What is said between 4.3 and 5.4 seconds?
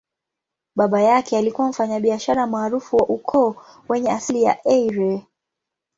ya Eire.